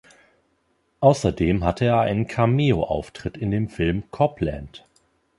Außerdem 0.99 1.63
hatte 1.63 1.85
er 1.85 1.99
einen 2.01 2.25
Cameo-Auftritt 2.25 3.37
in 3.37 3.51
dem 3.51 3.69
Film 3.69 4.09
"Cop 4.09 4.41
Land". 4.41 4.83